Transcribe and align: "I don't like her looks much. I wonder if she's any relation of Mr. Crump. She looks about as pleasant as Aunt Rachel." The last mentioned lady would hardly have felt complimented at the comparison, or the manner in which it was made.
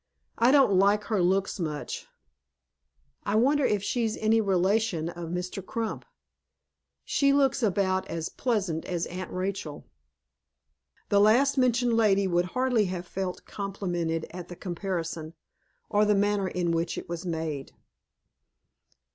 "I 0.39 0.49
don't 0.49 0.79
like 0.79 1.03
her 1.03 1.21
looks 1.21 1.59
much. 1.59 2.07
I 3.23 3.35
wonder 3.35 3.63
if 3.63 3.83
she's 3.83 4.17
any 4.17 4.41
relation 4.41 5.09
of 5.09 5.29
Mr. 5.29 5.63
Crump. 5.63 6.05
She 7.05 7.31
looks 7.31 7.61
about 7.61 8.07
as 8.07 8.27
pleasant 8.27 8.83
as 8.85 9.05
Aunt 9.05 9.31
Rachel." 9.31 9.85
The 11.09 11.19
last 11.19 11.55
mentioned 11.55 11.93
lady 11.93 12.25
would 12.25 12.45
hardly 12.57 12.85
have 12.85 13.05
felt 13.05 13.45
complimented 13.45 14.25
at 14.31 14.47
the 14.47 14.55
comparison, 14.55 15.35
or 15.87 16.03
the 16.03 16.15
manner 16.15 16.47
in 16.47 16.71
which 16.71 16.97
it 16.97 17.07
was 17.07 17.23
made. 17.23 17.73